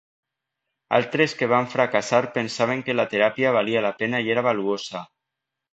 [0.99, 5.09] Altres que van fracassar pensaven que la teràpia valia la pena i era valuosa.